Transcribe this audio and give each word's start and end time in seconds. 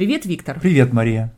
Привет, 0.00 0.24
Виктор. 0.24 0.58
Привет, 0.58 0.94
Мария. 0.94 1.30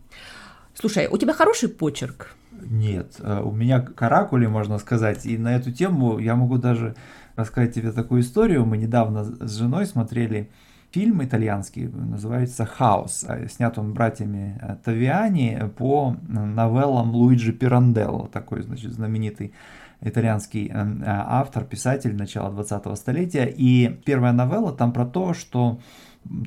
Слушай, 0.72 1.09
у 1.09 1.18
тебя 1.18 1.32
хороший 1.32 1.68
почерк? 1.68 2.37
Нет, 2.53 3.17
э, 3.19 3.41
у 3.42 3.50
меня 3.50 3.81
каракули, 3.81 4.46
можно 4.46 4.79
сказать, 4.79 5.27
и 5.27 5.37
на 5.37 5.57
эту 5.57 5.73
тему 5.73 6.21
я 6.21 6.37
могу 6.37 6.58
даже 6.58 6.95
рассказать 7.35 7.75
тебе 7.75 7.90
такую 7.90 8.21
историю. 8.21 8.64
Мы 8.64 8.77
недавно 8.77 9.25
с 9.25 9.59
женой 9.59 9.85
смотрели 9.85 10.48
фильм 10.93 11.25
итальянский, 11.25 11.88
называется 11.88 12.64
«Хаос». 12.64 13.25
А 13.27 13.48
снят 13.48 13.77
он 13.79 13.95
братьями 13.95 14.61
э, 14.63 14.76
Тавиани 14.85 15.69
по 15.76 16.16
новеллам 16.29 17.10
Луиджи 17.16 17.52
Пиранделло, 17.52 18.29
такой, 18.29 18.62
значит, 18.62 18.92
знаменитый 18.92 19.54
итальянский 20.00 20.70
э, 20.72 21.02
автор, 21.04 21.64
писатель 21.64 22.14
начала 22.14 22.50
20-го 22.50 22.94
столетия. 22.94 23.46
И 23.46 23.88
первая 24.04 24.32
новелла 24.32 24.72
там 24.72 24.92
про 24.92 25.04
то, 25.04 25.34
что 25.34 25.80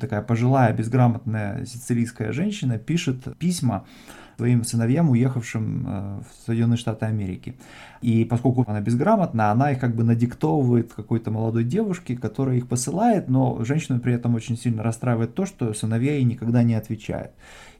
такая 0.00 0.22
пожилая, 0.22 0.72
безграмотная 0.72 1.64
сицилийская 1.66 2.32
женщина 2.32 2.78
пишет 2.78 3.36
письма 3.38 3.84
своим 4.36 4.64
сыновьям, 4.64 5.10
уехавшим 5.10 5.86
э, 5.86 6.20
в 6.20 6.46
Соединенные 6.46 6.76
Штаты 6.76 7.06
Америки. 7.06 7.56
И 8.02 8.24
поскольку 8.24 8.64
она 8.66 8.80
безграмотна, 8.80 9.50
она 9.50 9.72
их 9.72 9.80
как 9.80 9.94
бы 9.94 10.04
надиктовывает 10.04 10.92
какой-то 10.92 11.30
молодой 11.30 11.64
девушке, 11.64 12.16
которая 12.16 12.56
их 12.56 12.68
посылает, 12.68 13.28
но 13.28 13.64
женщину 13.64 13.98
при 13.98 14.12
этом 14.12 14.34
очень 14.34 14.58
сильно 14.58 14.82
расстраивает 14.82 15.34
то, 15.34 15.46
что 15.46 15.72
сыновья 15.72 16.14
ей 16.14 16.24
никогда 16.24 16.62
не 16.62 16.74
отвечают. 16.74 17.32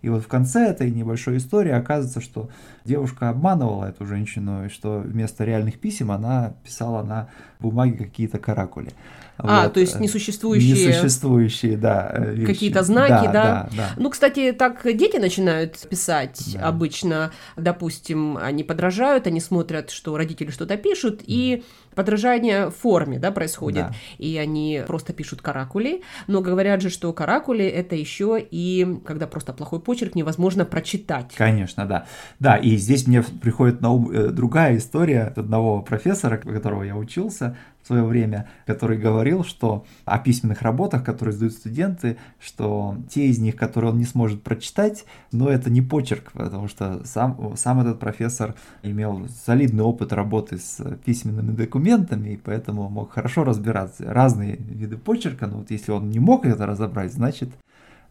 И 0.02 0.08
вот 0.08 0.22
в 0.22 0.28
конце 0.28 0.68
этой 0.68 0.90
небольшой 0.90 1.38
истории 1.38 1.72
оказывается, 1.72 2.20
что 2.20 2.48
девушка 2.84 3.28
обманывала 3.28 3.86
эту 3.86 4.06
женщину, 4.06 4.66
и 4.66 4.68
что 4.68 4.98
вместо 4.98 5.44
реальных 5.44 5.78
писем 5.78 6.10
она 6.10 6.54
писала 6.64 7.02
на 7.02 7.28
бумаге 7.58 7.96
какие-то 7.96 8.38
каракули. 8.38 8.92
А, 9.38 9.64
вот. 9.64 9.74
то 9.74 9.80
есть 9.80 10.00
несуществующие... 10.00 10.88
Несуществующие, 10.88 11.76
да, 11.76 12.14
вещи. 12.18 12.46
Какие-то 12.46 12.82
знаки, 12.82 13.26
да, 13.26 13.32
да? 13.32 13.32
да? 13.32 13.70
Да, 13.76 13.90
Ну, 13.96 14.10
кстати, 14.10 14.52
так 14.52 14.80
дети 14.84 15.18
начинают 15.18 15.78
писать 15.88 16.54
да. 16.54 16.68
обычно. 16.68 17.32
Допустим, 17.56 18.38
они 18.38 18.64
подражают, 18.64 19.26
они 19.26 19.40
смотрят, 19.40 19.90
что 19.90 20.16
родители 20.16 20.50
что-то 20.50 20.76
пишут, 20.76 21.20
и 21.26 21.64
подражание 21.96 22.70
форме, 22.70 23.18
да, 23.18 23.32
происходит. 23.32 23.86
Да. 23.86 23.94
И 24.18 24.36
они 24.36 24.82
просто 24.86 25.12
пишут 25.12 25.42
каракули, 25.42 26.02
но 26.28 26.42
говорят 26.42 26.82
же, 26.82 26.90
что 26.90 27.12
каракули 27.12 27.64
это 27.64 27.96
еще 27.96 28.38
и 28.38 28.86
когда 29.04 29.26
просто 29.26 29.52
плохой 29.52 29.80
почерк 29.80 30.14
невозможно 30.14 30.64
прочитать. 30.64 31.32
Конечно, 31.34 31.86
да. 31.86 32.06
Да, 32.38 32.56
и 32.56 32.76
здесь 32.76 33.06
мне 33.06 33.22
приходит 33.22 33.80
на 33.80 33.90
ум 33.90 34.10
э, 34.12 34.28
другая 34.28 34.76
история 34.76 35.32
одного 35.34 35.82
профессора, 35.82 36.40
у 36.44 36.52
которого 36.52 36.84
я 36.84 36.96
учился, 36.96 37.56
свое 37.86 38.04
время, 38.04 38.48
который 38.66 38.98
говорил, 38.98 39.44
что 39.44 39.84
о 40.04 40.18
письменных 40.18 40.62
работах, 40.62 41.04
которые 41.04 41.32
сдают 41.32 41.54
студенты, 41.54 42.16
что 42.40 42.96
те 43.08 43.26
из 43.26 43.38
них, 43.38 43.56
которые 43.56 43.92
он 43.92 43.98
не 43.98 44.04
сможет 44.04 44.42
прочитать, 44.42 45.04
но 45.32 45.48
это 45.48 45.70
не 45.70 45.82
почерк, 45.82 46.32
потому 46.32 46.68
что 46.68 47.04
сам, 47.04 47.56
сам 47.56 47.80
этот 47.80 47.98
профессор 47.98 48.54
имел 48.82 49.28
солидный 49.44 49.84
опыт 49.84 50.12
работы 50.12 50.58
с 50.58 50.82
письменными 51.04 51.52
документами, 51.52 52.30
и 52.30 52.36
поэтому 52.36 52.88
мог 52.88 53.12
хорошо 53.12 53.44
разбираться. 53.44 54.04
Разные 54.04 54.56
виды 54.56 54.96
почерка, 54.96 55.46
но 55.46 55.58
вот 55.58 55.70
если 55.70 55.92
он 55.92 56.10
не 56.10 56.18
мог 56.18 56.44
это 56.44 56.66
разобрать, 56.66 57.12
значит 57.12 57.50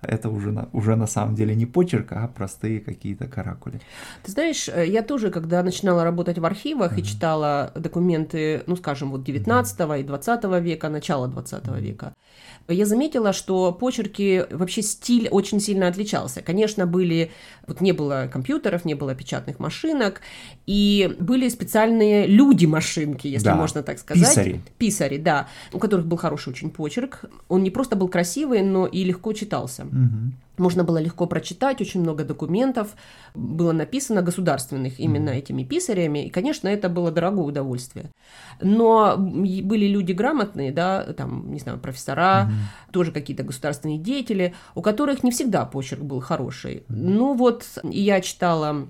это 0.05 0.29
уже 0.29 0.51
на, 0.51 0.69
уже 0.73 0.95
на 0.95 1.07
самом 1.07 1.35
деле 1.35 1.55
не 1.55 1.65
почерк, 1.65 2.11
а 2.11 2.27
простые 2.27 2.79
какие-то 2.79 3.27
каракули. 3.27 3.81
Ты 4.23 4.31
знаешь, 4.31 4.69
э, 4.69 4.87
я 4.87 5.01
тоже, 5.01 5.31
когда 5.31 5.63
начинала 5.63 6.03
работать 6.03 6.39
в 6.39 6.45
архивах 6.45 6.93
mm-hmm. 6.93 7.01
и 7.01 7.03
читала 7.03 7.71
документы, 7.75 8.63
ну, 8.67 8.75
скажем, 8.75 9.11
вот 9.11 9.23
19 9.23 9.79
mm-hmm. 9.79 9.99
и 9.99 10.03
20 10.03 10.43
века, 10.61 10.89
начала 10.89 11.27
20 11.27 11.63
mm-hmm. 11.63 11.81
века, 11.81 12.13
я 12.67 12.85
заметила, 12.85 13.31
что 13.31 13.71
почерки, 13.71 14.45
вообще 14.49 14.81
стиль 14.81 15.27
очень 15.29 15.59
сильно 15.59 15.87
отличался. 15.87 16.41
Конечно, 16.41 16.87
были, 16.87 17.31
вот 17.67 17.79
не 17.79 17.91
было 17.91 18.27
компьютеров, 18.31 18.85
не 18.85 18.95
было 18.95 19.13
печатных 19.13 19.59
машинок, 19.59 20.21
и 20.65 21.15
были 21.19 21.47
специальные 21.49 22.25
люди-машинки, 22.25 23.27
если 23.27 23.45
да. 23.45 23.55
можно 23.55 23.83
так 23.83 23.99
сказать. 23.99 24.29
Писари. 24.29 24.61
Писари, 24.79 25.17
да, 25.17 25.47
у 25.73 25.79
которых 25.79 26.07
был 26.07 26.17
хороший 26.17 26.49
очень 26.49 26.71
почерк. 26.71 27.25
Он 27.49 27.61
не 27.61 27.69
просто 27.69 27.95
был 27.95 28.07
красивый, 28.07 28.63
но 28.63 28.87
и 28.87 29.03
легко 29.03 29.33
читался. 29.33 29.85
Угу. 29.95 30.31
Можно 30.57 30.83
было 30.83 30.99
легко 30.99 31.25
прочитать, 31.25 31.81
очень 31.81 32.01
много 32.01 32.23
документов 32.23 32.95
было 33.33 33.71
написано 33.71 34.21
государственных 34.21 34.99
именно 34.99 35.29
mm 35.29 35.35
этими 35.35 35.63
писарями, 35.63 36.25
и, 36.25 36.29
конечно, 36.29 36.67
это 36.69 36.87
было 36.87 37.11
дорогое 37.11 37.45
удовольствие. 37.45 38.09
Но 38.61 39.17
были 39.17 39.87
люди 39.87 40.13
грамотные, 40.13 40.71
да, 40.71 41.03
там, 41.13 41.51
не 41.51 41.59
знаю, 41.59 41.79
профессора, 41.79 42.49
mm 42.49 42.91
тоже 42.91 43.11
какие-то 43.11 43.43
государственные 43.43 43.97
деятели, 43.97 44.53
у 44.73 44.81
которых 44.81 45.23
не 45.23 45.31
всегда 45.31 45.65
почерк 45.65 46.01
был 46.01 46.21
хороший. 46.21 46.77
mm 46.77 46.83
Ну 46.87 47.33
вот, 47.33 47.65
я 47.83 48.21
читала 48.21 48.87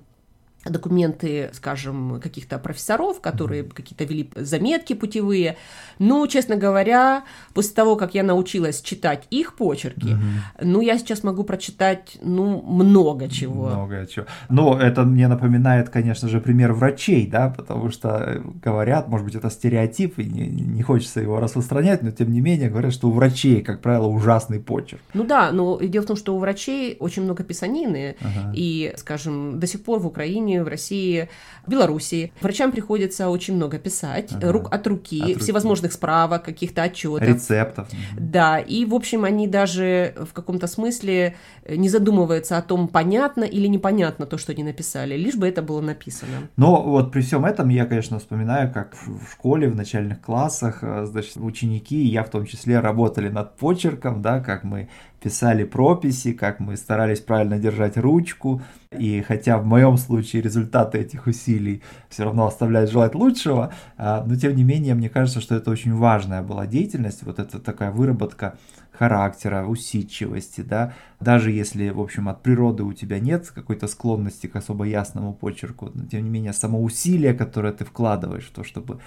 документы, 0.70 1.50
скажем, 1.52 2.20
каких-то 2.20 2.58
профессоров, 2.58 3.20
которые 3.20 3.64
какие-то 3.64 4.04
вели 4.04 4.30
заметки 4.36 4.92
путевые. 4.94 5.56
Ну, 5.98 6.26
честно 6.26 6.56
говоря, 6.56 7.24
после 7.54 7.74
того, 7.74 7.96
как 7.96 8.14
я 8.14 8.22
научилась 8.22 8.80
читать 8.80 9.26
их 9.30 9.54
почерки, 9.54 10.14
угу. 10.14 10.22
ну, 10.62 10.80
я 10.80 10.98
сейчас 10.98 11.22
могу 11.22 11.44
прочитать, 11.44 12.18
ну, 12.22 12.62
много 12.62 13.28
чего. 13.28 13.68
Много 13.68 14.06
чего. 14.06 14.26
Но 14.48 14.78
это 14.78 15.02
мне 15.04 15.28
напоминает, 15.28 15.88
конечно 15.88 16.28
же, 16.28 16.40
пример 16.40 16.72
врачей, 16.72 17.26
да, 17.26 17.48
потому 17.48 17.90
что 17.90 18.08
э, 18.08 18.40
говорят, 18.62 19.08
может 19.08 19.24
быть, 19.26 19.34
это 19.34 19.50
стереотип, 19.50 20.18
и 20.18 20.24
не, 20.24 20.46
не 20.48 20.82
хочется 20.82 21.20
его 21.20 21.40
распространять, 21.40 22.02
но 22.02 22.10
тем 22.10 22.32
не 22.32 22.40
менее 22.40 22.68
говорят, 22.68 22.92
что 22.92 23.08
у 23.08 23.12
врачей, 23.12 23.62
как 23.62 23.80
правило, 23.80 24.06
ужасный 24.06 24.60
почерк. 24.60 25.00
Ну 25.14 25.24
да, 25.24 25.52
но 25.52 25.78
дело 25.80 26.04
в 26.04 26.06
том, 26.06 26.16
что 26.16 26.34
у 26.34 26.38
врачей 26.38 26.96
очень 27.00 27.22
много 27.22 27.42
писанины, 27.42 28.16
ага. 28.20 28.52
и, 28.54 28.94
скажем, 28.96 29.58
до 29.58 29.66
сих 29.66 29.82
пор 29.82 30.00
в 30.00 30.06
Украине 30.06 30.55
в 30.64 30.68
России, 30.68 31.28
в 31.66 31.70
Белоруссии. 31.70 32.32
Врачам 32.40 32.72
приходится 32.72 33.28
очень 33.28 33.54
много 33.54 33.78
писать 33.78 34.32
ага. 34.32 34.52
рук, 34.52 34.72
от 34.72 34.86
руки, 34.86 35.34
от 35.34 35.42
всевозможных 35.42 35.90
руки. 35.90 35.96
справок, 35.96 36.44
каких-то 36.44 36.82
отчетов. 36.82 37.28
Рецептов. 37.28 37.88
Да, 38.18 38.58
и, 38.58 38.84
в 38.84 38.94
общем, 38.94 39.24
они 39.24 39.46
даже 39.46 40.14
в 40.16 40.32
каком-то 40.32 40.66
смысле 40.66 41.36
не 41.68 41.88
задумываются 41.88 42.58
о 42.58 42.62
том, 42.62 42.88
понятно 42.88 43.44
или 43.44 43.66
непонятно 43.66 44.26
то, 44.26 44.38
что 44.38 44.52
они 44.52 44.62
написали, 44.62 45.16
лишь 45.16 45.36
бы 45.36 45.48
это 45.48 45.62
было 45.62 45.80
написано. 45.80 46.48
Но 46.56 46.82
вот 46.82 47.12
при 47.12 47.22
всем 47.22 47.44
этом 47.44 47.68
я, 47.68 47.86
конечно, 47.86 48.18
вспоминаю, 48.18 48.72
как 48.72 48.94
в 48.94 49.30
школе, 49.30 49.68
в 49.68 49.76
начальных 49.76 50.20
классах, 50.20 50.78
э, 50.82 51.06
значит, 51.06 51.36
ученики, 51.36 51.96
я 52.04 52.22
в 52.22 52.30
том 52.30 52.46
числе, 52.46 52.80
работали 52.80 53.28
над 53.28 53.56
почерком, 53.56 54.22
да, 54.22 54.40
как 54.40 54.64
мы 54.64 54.88
писали 55.26 55.64
прописи, 55.64 56.32
как 56.34 56.60
мы 56.60 56.76
старались 56.76 57.18
правильно 57.18 57.58
держать 57.58 57.96
ручку. 57.96 58.62
И 58.96 59.22
хотя 59.22 59.58
в 59.58 59.66
моем 59.66 59.96
случае 59.96 60.40
результаты 60.40 60.98
этих 60.98 61.26
усилий 61.26 61.82
все 62.08 62.22
равно 62.22 62.46
оставляют 62.46 62.92
желать 62.92 63.16
лучшего, 63.16 63.72
а, 63.96 64.22
но 64.24 64.36
тем 64.36 64.54
не 64.54 64.62
менее 64.62 64.94
мне 64.94 65.08
кажется, 65.08 65.40
что 65.40 65.56
это 65.56 65.72
очень 65.72 65.92
важная 65.92 66.42
была 66.42 66.68
деятельность, 66.68 67.24
вот 67.24 67.40
это 67.40 67.58
такая 67.58 67.90
выработка 67.90 68.56
характера, 68.92 69.66
усидчивости, 69.66 70.60
да, 70.60 70.92
даже 71.18 71.50
если, 71.50 71.88
в 71.88 72.00
общем, 72.00 72.28
от 72.28 72.44
природы 72.44 72.84
у 72.84 72.92
тебя 72.92 73.18
нет 73.18 73.50
какой-то 73.50 73.88
склонности 73.88 74.46
к 74.46 74.54
особо 74.54 74.84
ясному 74.84 75.34
почерку, 75.34 75.90
но 75.92 76.06
тем 76.06 76.22
не 76.22 76.30
менее 76.30 76.52
само 76.52 76.80
усилие, 76.80 77.34
которое 77.34 77.72
ты 77.72 77.84
вкладываешь 77.84 78.46
в 78.46 78.52
то, 78.52 78.62
чтобы 78.62 79.00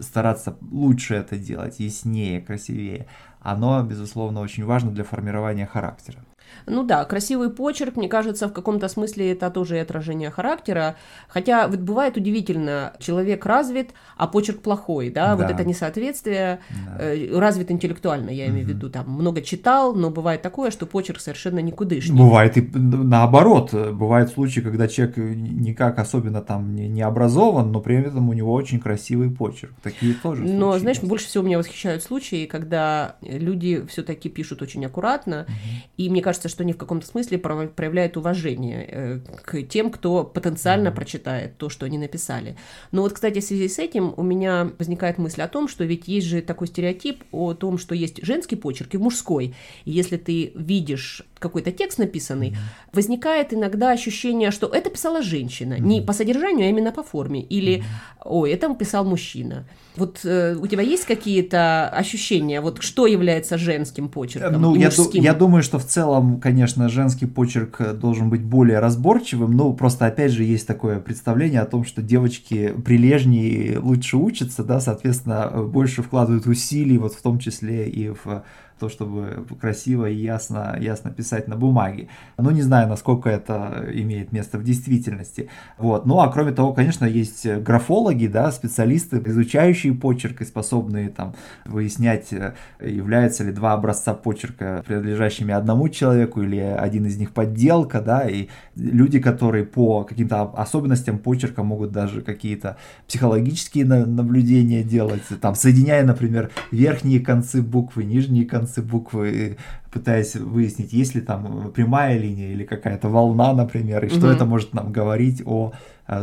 стараться 0.00 0.56
лучше 0.72 1.14
это 1.14 1.38
делать, 1.38 1.78
яснее, 1.78 2.40
красивее, 2.40 3.06
оно, 3.40 3.82
безусловно, 3.82 4.40
очень 4.40 4.64
важно 4.64 4.90
для 4.90 5.04
формирования 5.04 5.66
характера. 5.66 6.24
Ну 6.66 6.82
да, 6.82 7.04
красивый 7.04 7.50
почерк, 7.50 7.96
мне 7.96 8.08
кажется, 8.08 8.48
в 8.48 8.52
каком-то 8.52 8.88
смысле 8.88 9.32
это 9.32 9.50
тоже 9.50 9.76
и 9.76 9.78
отражение 9.78 10.30
характера. 10.30 10.96
Хотя 11.28 11.68
вот 11.68 11.80
бывает 11.80 12.16
удивительно, 12.16 12.92
человек 12.98 13.46
развит, 13.46 13.90
а 14.16 14.26
почерк 14.26 14.60
плохой, 14.60 15.10
да, 15.10 15.34
да. 15.34 15.36
вот 15.36 15.50
это 15.50 15.64
несоответствие, 15.64 16.60
да. 16.70 17.04
э, 17.04 17.38
развит 17.38 17.70
интеллектуально, 17.70 18.30
я 18.30 18.46
имею 18.48 18.66
в 18.66 18.68
виду, 18.68 18.90
там 18.90 19.08
много 19.10 19.42
читал, 19.42 19.94
но 19.94 20.10
бывает 20.10 20.42
такое, 20.42 20.70
что 20.70 20.86
почерк 20.86 21.20
совершенно 21.20 21.60
никудышний. 21.60 22.18
Бывает 22.18 22.56
и 22.56 22.70
наоборот, 22.74 23.72
бывают 23.72 24.30
случаи, 24.30 24.60
когда 24.60 24.88
человек 24.88 25.16
никак 25.16 25.98
особенно 25.98 26.42
там 26.42 26.74
не, 26.74 26.88
не 26.88 27.02
образован, 27.02 27.72
но 27.72 27.80
при 27.80 27.96
этом 27.96 28.28
у 28.28 28.32
него 28.32 28.52
очень 28.52 28.80
красивый 28.80 29.30
почерк. 29.30 29.72
Такие 29.82 30.14
тоже 30.14 30.40
случаи. 30.42 30.56
Но, 30.56 30.78
знаешь, 30.78 31.00
больше 31.00 31.26
всего 31.26 31.44
меня 31.44 31.58
восхищают 31.58 32.02
случаи, 32.02 32.46
когда 32.46 33.16
люди 33.22 33.84
все-таки 33.88 34.28
пишут 34.28 34.62
очень 34.62 34.84
аккуратно, 34.84 35.42
угу. 35.42 35.52
и 35.96 36.10
мне 36.10 36.22
кажется, 36.22 36.39
кажется, 36.40 36.48
что 36.48 36.62
они 36.62 36.72
в 36.72 36.78
каком-то 36.78 37.06
смысле 37.06 37.38
проявляют 37.38 38.16
уважение 38.16 38.88
э, 38.88 39.20
к 39.44 39.62
тем, 39.62 39.90
кто 39.90 40.24
потенциально 40.24 40.88
mm-hmm. 40.88 40.94
прочитает 40.94 41.58
то, 41.58 41.68
что 41.68 41.86
они 41.86 41.98
написали. 41.98 42.56
Но 42.92 43.02
вот, 43.02 43.12
кстати, 43.12 43.40
в 43.40 43.44
связи 43.44 43.68
с 43.68 43.78
этим 43.78 44.14
у 44.16 44.22
меня 44.22 44.70
возникает 44.78 45.18
мысль 45.18 45.42
о 45.42 45.48
том, 45.48 45.68
что 45.68 45.84
ведь 45.84 46.08
есть 46.08 46.26
же 46.26 46.40
такой 46.40 46.66
стереотип 46.66 47.24
о 47.32 47.52
том, 47.54 47.78
что 47.78 47.94
есть 47.94 48.24
женский 48.24 48.56
почерк 48.56 48.94
и 48.94 48.98
мужской. 48.98 49.54
И 49.84 49.90
если 49.90 50.16
ты 50.16 50.52
видишь 50.54 51.22
какой-то 51.38 51.72
текст 51.72 51.98
написанный, 51.98 52.50
mm-hmm. 52.50 52.94
возникает 52.94 53.52
иногда 53.52 53.90
ощущение, 53.90 54.50
что 54.50 54.66
это 54.66 54.90
писала 54.90 55.22
женщина, 55.22 55.74
mm-hmm. 55.74 55.86
не 55.86 56.00
по 56.00 56.12
содержанию, 56.12 56.66
а 56.66 56.70
именно 56.70 56.92
по 56.92 57.02
форме, 57.02 57.40
или, 57.40 57.78
mm-hmm. 57.78 58.22
ой, 58.24 58.52
это 58.52 58.74
писал 58.74 59.04
мужчина. 59.04 59.64
Вот 59.96 60.20
э, 60.24 60.54
у 60.54 60.66
тебя 60.66 60.82
есть 60.82 61.04
какие-то 61.04 61.88
ощущения, 61.88 62.60
вот 62.60 62.82
что 62.82 63.06
является 63.06 63.58
женским 63.58 64.08
почерком? 64.08 64.62
Ну, 64.62 64.74
я, 64.76 64.90
я 65.14 65.34
думаю, 65.34 65.62
что 65.62 65.78
в 65.78 65.84
целом 65.84 66.29
конечно, 66.38 66.88
женский 66.88 67.26
почерк 67.26 67.94
должен 67.98 68.30
быть 68.30 68.42
более 68.42 68.78
разборчивым, 68.78 69.52
но 69.56 69.72
просто, 69.72 70.06
опять 70.06 70.32
же, 70.32 70.44
есть 70.44 70.66
такое 70.66 71.00
представление 71.00 71.60
о 71.60 71.66
том, 71.66 71.84
что 71.84 72.02
девочки 72.02 72.74
прилежнее 72.84 73.78
лучше 73.78 74.16
учатся, 74.16 74.62
да, 74.62 74.80
соответственно, 74.80 75.64
больше 75.64 76.02
вкладывают 76.02 76.46
усилий, 76.46 76.98
вот 76.98 77.14
в 77.14 77.22
том 77.22 77.38
числе 77.38 77.88
и 77.88 78.10
в 78.10 78.44
то, 78.80 78.88
чтобы 78.88 79.46
красиво 79.60 80.08
и 80.08 80.14
ясно, 80.14 80.76
ясно 80.80 81.10
писать 81.10 81.46
на 81.48 81.56
бумаге. 81.56 82.08
Ну, 82.38 82.50
не 82.50 82.62
знаю, 82.62 82.88
насколько 82.88 83.28
это 83.28 83.84
имеет 83.92 84.32
место 84.32 84.58
в 84.58 84.64
действительности. 84.64 85.48
Вот. 85.78 86.06
Ну, 86.06 86.18
а 86.20 86.32
кроме 86.32 86.52
того, 86.52 86.72
конечно, 86.72 87.04
есть 87.04 87.46
графологи, 87.46 88.26
да, 88.26 88.50
специалисты, 88.50 89.22
изучающие 89.24 89.92
почерк 89.92 90.40
и 90.40 90.44
способные 90.46 91.10
там 91.10 91.34
выяснять, 91.66 92.32
являются 92.80 93.44
ли 93.44 93.52
два 93.52 93.74
образца 93.74 94.14
почерка 94.14 94.82
принадлежащими 94.86 95.52
одному 95.52 95.88
человеку 95.90 96.40
или 96.42 96.58
один 96.58 97.04
из 97.04 97.18
них 97.18 97.32
подделка, 97.32 98.00
да, 98.00 98.26
и 98.26 98.48
люди, 98.76 99.20
которые 99.20 99.66
по 99.66 100.04
каким-то 100.04 100.42
особенностям 100.42 101.18
почерка 101.18 101.62
могут 101.62 101.92
даже 101.92 102.22
какие-то 102.22 102.78
психологические 103.06 103.84
наблюдения 103.84 104.82
делать, 104.82 105.22
там, 105.42 105.54
соединяя, 105.54 106.02
например, 106.02 106.50
верхние 106.70 107.20
концы 107.20 107.60
буквы, 107.60 108.04
нижние 108.04 108.46
концы 108.46 108.69
концы 108.70 108.82
буквы, 108.82 109.56
пытаясь 109.90 110.36
выяснить, 110.36 110.92
есть 110.92 111.14
ли 111.14 111.20
там 111.20 111.72
прямая 111.72 112.18
линия 112.18 112.52
или 112.52 112.64
какая-то 112.64 113.08
волна, 113.08 113.52
например, 113.52 114.04
и 114.04 114.08
что 114.08 114.26
угу. 114.26 114.26
это 114.26 114.44
может 114.44 114.74
нам 114.74 114.92
говорить 114.92 115.42
о 115.44 115.72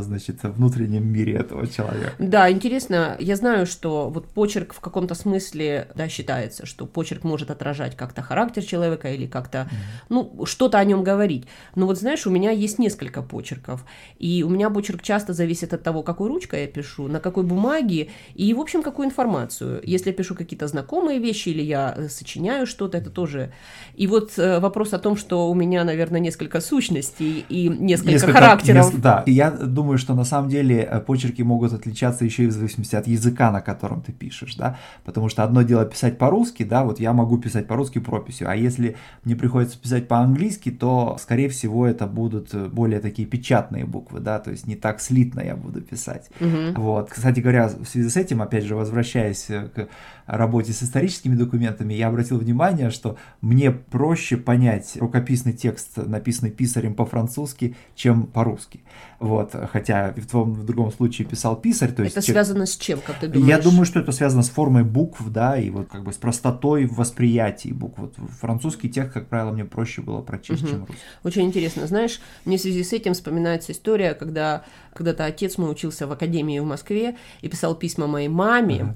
значит, 0.02 0.44
внутреннем 0.44 1.08
мире 1.08 1.34
этого 1.34 1.68
человека. 1.68 2.12
Да, 2.20 2.52
интересно. 2.52 3.16
Я 3.20 3.36
знаю, 3.36 3.66
что 3.66 4.10
вот 4.10 4.28
почерк 4.28 4.74
в 4.74 4.80
каком-то 4.80 5.16
смысле, 5.16 5.88
да, 5.96 6.10
считается, 6.10 6.66
что 6.66 6.86
почерк 6.86 7.24
может 7.24 7.52
отражать 7.52 7.96
как-то 7.96 8.22
характер 8.22 8.64
человека 8.64 9.12
или 9.14 9.28
как-то, 9.28 9.58
mm-hmm. 9.58 10.06
ну, 10.10 10.46
что-то 10.46 10.78
о 10.78 10.84
нем 10.84 11.04
говорить. 11.04 11.46
Но 11.76 11.86
вот 11.86 11.98
знаешь, 11.98 12.28
у 12.28 12.30
меня 12.30 12.52
есть 12.52 12.80
несколько 12.80 13.22
почерков, 13.22 13.86
и 14.20 14.44
у 14.44 14.50
меня 14.50 14.70
почерк 14.70 15.02
часто 15.02 15.34
зависит 15.34 15.74
от 15.74 15.84
того, 15.84 16.04
какой 16.04 16.28
ручкой 16.28 16.62
я 16.62 16.68
пишу, 16.68 17.08
на 17.08 17.20
какой 17.20 17.44
бумаге 17.44 18.10
и, 18.36 18.54
в 18.54 18.60
общем, 18.60 18.84
какую 18.84 19.08
информацию. 19.08 19.82
Если 19.84 20.10
я 20.10 20.16
пишу 20.16 20.36
какие-то 20.36 20.68
знакомые 20.68 21.20
вещи 21.20 21.50
или 21.50 21.62
я 21.62 21.94
э, 21.96 22.10
сочиняю 22.10 22.68
что-то, 22.68 22.98
это 22.98 23.10
тоже. 23.10 23.52
И 23.96 24.08
вот 24.08 24.38
э, 24.38 24.60
вопрос 24.60 24.94
о 24.94 25.00
том, 25.00 25.16
что 25.16 25.50
у 25.50 25.54
меня, 25.54 25.84
наверное, 25.84 26.20
несколько 26.20 26.62
сущностей 26.62 27.46
и 27.48 27.70
несколько, 27.70 28.12
несколько 28.12 28.34
характеров. 28.34 28.94
Неск- 28.94 29.02
да, 29.02 29.24
я 29.26 29.52
думаю, 29.78 30.00
что 30.00 30.16
на 30.16 30.24
самом 30.24 30.50
деле 30.50 30.76
э, 30.82 31.00
почерки 31.00 31.44
могут 31.44 31.72
отличаться 31.74 32.26
еще 32.26 32.44
и 32.44 32.48
в 32.48 32.52
зависимости 32.52 32.96
от 32.96 33.08
языка, 33.08 33.52
на 33.52 33.62
котором 33.62 34.02
ты 34.02 34.12
пишешь, 34.12 34.56
да, 34.56 34.78
потому 35.06 35.30
что 35.30 35.44
одно 35.44 35.62
дело 35.62 35.86
писать 35.86 36.18
по-русски, 36.18 36.64
да, 36.64 36.84
вот 36.84 37.00
я 37.00 37.14
могу 37.14 37.38
писать 37.38 37.68
по-русски 37.68 38.00
прописью, 38.00 38.50
а 38.50 38.56
если 38.56 38.96
мне 39.24 39.36
приходится 39.36 39.80
писать 39.80 40.08
по-английски, 40.08 40.72
то, 40.72 41.18
скорее 41.20 41.50
всего, 41.50 41.86
это 41.86 42.08
будут 42.08 42.54
э, 42.54 42.68
более 42.68 43.00
такие 43.00 43.28
печатные 43.28 43.86
буквы, 43.86 44.20
да, 44.20 44.40
то 44.40 44.52
есть 44.52 44.68
не 44.68 44.76
так 44.76 45.00
слитно 45.00 45.42
я 45.42 45.56
буду 45.56 45.82
писать. 45.82 46.30
Угу. 46.40 46.82
Вот, 46.82 47.10
кстати 47.12 47.40
говоря, 47.40 47.68
в 47.68 47.86
связи 47.86 48.10
с 48.10 48.18
этим, 48.18 48.42
опять 48.42 48.64
же, 48.64 48.76
возвращаясь 48.76 49.50
э, 49.50 49.70
к 49.76 49.88
работе 50.26 50.74
с 50.74 50.84
историческими 50.84 51.36
документами, 51.36 51.94
я 51.94 52.08
обратил 52.08 52.38
внимание, 52.38 52.90
что 52.90 53.18
мне 53.42 53.72
проще 53.72 54.38
понять 54.38 54.98
рукописный 55.00 55.54
текст, 55.54 55.98
написанный 55.98 56.52
писарем 56.52 56.96
по-французски, 56.96 57.76
чем 57.96 58.24
по-русски. 58.24 58.82
Вот, 59.20 59.56
хотя 59.68 60.14
в 60.16 60.26
том 60.28 60.54
в 60.54 60.66
другом 60.66 60.92
случае 60.92 61.28
писал 61.28 61.56
писарь. 61.56 61.92
То 61.92 62.04
есть 62.04 62.18
это 62.18 62.26
связано 62.26 62.66
с 62.66 62.76
чем, 62.76 63.00
как 63.00 63.20
ты 63.20 63.28
думаешь? 63.28 63.50
Я 63.50 63.60
думаю, 63.60 63.86
что 63.86 64.00
это 64.00 64.12
связано 64.12 64.44
с 64.44 64.50
формой 64.50 64.84
букв, 64.84 65.22
да, 65.30 65.58
и 65.58 65.70
вот 65.70 65.88
как 65.90 66.04
бы 66.04 66.12
с 66.12 66.18
простотой 66.18 66.86
в 66.86 66.96
восприятии 66.96 67.70
букв. 67.70 68.00
Вот 68.00 68.16
французский 68.40 68.90
текст, 68.90 69.14
как 69.14 69.28
правило, 69.28 69.52
мне 69.52 69.66
проще 69.66 70.02
было 70.02 70.22
прочесть, 70.22 70.64
угу. 70.64 70.70
чем 70.70 70.80
русский. 70.86 71.04
Очень 71.24 71.44
интересно. 71.44 71.88
Знаешь, 71.88 72.20
мне 72.46 72.58
в 72.58 72.62
связи 72.62 72.84
с 72.84 72.94
этим 72.94 73.14
вспоминается 73.14 73.72
история, 73.72 74.14
когда 74.14 74.64
когда-то 74.94 75.26
отец 75.26 75.58
мой 75.58 75.72
учился 75.72 76.08
в 76.08 76.12
академии 76.12 76.60
в 76.60 76.66
Москве 76.66 77.18
и 77.42 77.50
писал 77.50 77.76
письма 77.76 78.08
моей 78.08 78.30
маме. 78.30 78.84
Угу. 78.84 78.94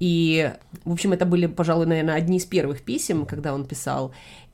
И, 0.00 0.52
в 0.84 0.92
общем, 0.92 1.12
это 1.12 1.24
были, 1.24 1.46
пожалуй, 1.46 1.86
наверное, 1.86 2.16
одни 2.16 2.38
из 2.38 2.44
первых 2.44 2.82
писем, 2.82 3.24
когда 3.24 3.54
он 3.54 3.64
писал. 3.64 4.12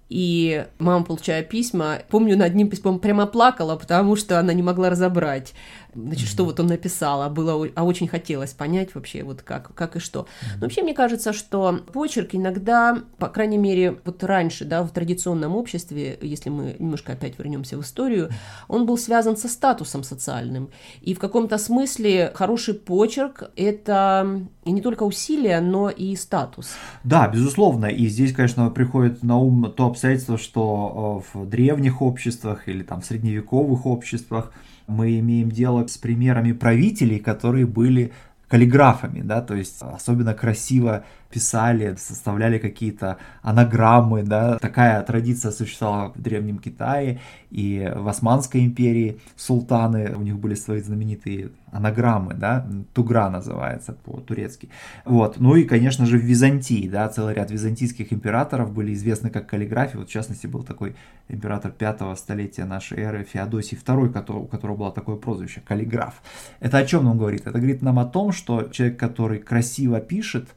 И 0.08 0.66
мама, 0.78 1.04
получая 1.04 1.42
письма, 1.42 1.98
помню, 2.08 2.36
над 2.36 2.46
одним 2.46 2.70
письмом 2.70 2.98
прямо 2.98 3.26
плакала, 3.26 3.76
потому 3.76 4.16
что 4.16 4.38
она 4.38 4.54
не 4.54 4.62
могла 4.62 4.88
разобрать, 4.88 5.52
значит, 5.94 6.28
что 6.28 6.44
вот 6.44 6.60
он 6.60 6.66
написал, 6.66 7.22
а 7.22 7.28
было, 7.28 7.68
а 7.74 7.84
очень 7.84 8.08
хотелось 8.08 8.52
понять 8.52 8.94
вообще, 8.94 9.22
вот 9.22 9.42
как, 9.42 9.74
как 9.74 9.96
и 9.96 9.98
что. 9.98 10.26
Но 10.56 10.62
вообще, 10.62 10.82
мне 10.82 10.94
кажется, 10.94 11.32
что 11.32 11.80
почерк 11.92 12.34
иногда, 12.34 12.98
по 13.18 13.28
крайней 13.28 13.58
мере, 13.58 13.98
вот 14.04 14.22
раньше, 14.24 14.64
да, 14.64 14.82
в 14.82 14.90
традиционном 14.90 15.56
обществе, 15.56 16.18
если 16.20 16.50
мы 16.50 16.76
немножко 16.78 17.12
опять 17.12 17.38
вернемся 17.38 17.76
в 17.76 17.82
историю, 17.82 18.30
он 18.68 18.86
был 18.86 18.98
связан 18.98 19.36
со 19.36 19.48
статусом 19.48 20.02
социальным. 20.02 20.70
И 21.00 21.14
в 21.14 21.18
каком-то 21.18 21.58
смысле 21.58 22.32
хороший 22.34 22.74
почерк– 22.74 23.50
это 23.56 24.40
и 24.64 24.72
не 24.72 24.82
только 24.82 25.04
усилия, 25.04 25.60
но 25.60 25.88
и 25.88 26.14
статус. 26.16 26.70
Да, 27.02 27.28
безусловно. 27.28 27.86
И 27.86 28.06
здесь, 28.08 28.32
конечно, 28.32 28.70
приходит 28.70 29.22
на 29.22 29.38
ум 29.38 29.72
то 29.74 29.86
обстоятельство, 29.86 30.36
что 30.36 31.24
э, 31.34 31.38
в 31.38 31.46
древних 31.46 32.02
обществах 32.02 32.68
или 32.68 32.82
там 32.82 33.00
в 33.00 33.06
средневековых 33.06 33.86
обществах 33.86 34.52
мы 34.88 35.18
имеем 35.20 35.50
дело 35.50 35.86
с 35.86 35.98
примерами 35.98 36.52
правителей, 36.52 37.20
которые 37.20 37.66
были 37.66 38.12
каллиграфами, 38.48 39.20
да, 39.20 39.40
то 39.42 39.54
есть 39.54 39.80
особенно 39.80 40.34
красиво 40.34 41.04
писали, 41.30 41.94
составляли 41.98 42.58
какие-то 42.58 43.18
анаграммы, 43.42 44.22
да, 44.22 44.58
такая 44.58 45.02
традиция 45.02 45.52
существовала 45.52 46.12
в 46.14 46.20
Древнем 46.20 46.58
Китае 46.58 47.20
и 47.50 47.92
в 47.94 48.08
Османской 48.08 48.64
империи. 48.64 49.20
Султаны, 49.36 50.14
у 50.16 50.22
них 50.22 50.38
были 50.38 50.54
свои 50.54 50.80
знаменитые 50.80 51.50
анаграммы, 51.70 52.32
да, 52.32 52.66
тугра 52.94 53.28
называется 53.28 53.92
по-турецки, 53.92 54.70
вот, 55.04 55.38
ну 55.38 55.54
и, 55.54 55.64
конечно 55.64 56.06
же, 56.06 56.16
в 56.16 56.22
Византии, 56.22 56.88
да, 56.88 57.06
целый 57.08 57.34
ряд 57.34 57.50
византийских 57.50 58.10
императоров 58.10 58.72
были 58.72 58.94
известны 58.94 59.28
как 59.28 59.46
каллиграфии, 59.46 59.98
вот 59.98 60.08
в 60.08 60.12
частности 60.12 60.46
был 60.46 60.62
такой 60.62 60.96
император 61.28 61.72
пятого 61.72 62.14
столетия 62.14 62.64
нашей 62.64 63.00
эры 63.00 63.22
Феодосий 63.22 63.76
II, 63.76 64.38
у 64.38 64.46
которого 64.46 64.76
было 64.76 64.92
такое 64.92 65.16
прозвище, 65.16 65.60
каллиграф. 65.60 66.22
Это 66.60 66.78
о 66.78 66.84
чем 66.86 67.04
нам 67.04 67.18
говорит? 67.18 67.42
Это 67.42 67.58
говорит 67.58 67.82
нам 67.82 67.98
о 67.98 68.06
том, 68.06 68.32
что 68.38 68.68
человек, 68.70 68.98
который 68.98 69.38
красиво 69.38 70.00
пишет, 70.00 70.48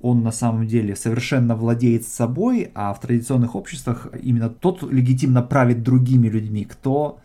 он 0.00 0.22
на 0.22 0.30
самом 0.30 0.66
деле 0.66 0.94
совершенно 0.96 1.54
владеет 1.56 2.06
собой, 2.06 2.70
а 2.74 2.92
в 2.94 3.00
традиционных 3.00 3.54
обществах 3.54 4.08
именно 4.22 4.48
тот 4.48 4.82
легитимно 4.82 5.42
правит 5.42 5.82
другими 5.82 6.28
людьми, 6.28 6.64
кто 6.64 7.18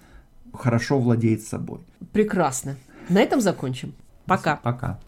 хорошо 0.53 0.99
владеет 0.99 1.43
собой. 1.43 1.79
Прекрасно. 2.11 2.75
На 3.09 3.21
этом 3.21 3.39
закончим. 3.41 3.93
Пока. 4.25 4.57
Пока. 4.57 4.99